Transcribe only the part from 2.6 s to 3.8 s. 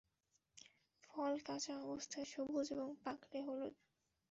এবং পাকলে হলুদ।